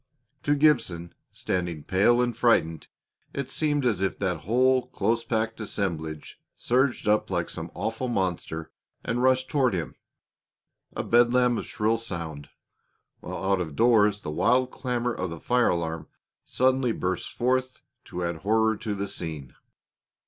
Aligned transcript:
To 0.41 0.55
Gibson, 0.55 1.13
standing 1.31 1.83
pale 1.83 2.23
and 2.23 2.35
frightened, 2.35 2.87
it 3.35 3.51
seemed 3.51 3.85
as 3.85 4.01
if 4.01 4.17
that 4.17 4.45
whole 4.47 4.87
close 4.87 5.23
packed 5.23 5.59
assemblage 5.61 6.39
surged 6.57 7.07
up 7.07 7.29
like 7.29 7.51
some 7.51 7.69
awful 7.75 8.07
monster 8.07 8.71
and 9.05 9.21
rushed 9.21 9.47
toward 9.49 9.75
him, 9.75 9.93
a 10.95 11.03
bedlam 11.03 11.59
of 11.59 11.67
shrill 11.67 11.99
sound; 11.99 12.49
while 13.19 13.43
out 13.51 13.61
of 13.61 13.75
doors 13.75 14.21
the 14.21 14.31
wild 14.31 14.71
clamor 14.71 15.13
of 15.13 15.29
the 15.29 15.39
fire 15.39 15.67
alarm 15.69 16.07
suddenly 16.43 16.93
burst 16.93 17.29
forth 17.31 17.83
to 18.05 18.23
add 18.25 18.37
horror 18.37 18.75
to 18.77 18.95
the 18.95 19.05
scene. 19.07 19.53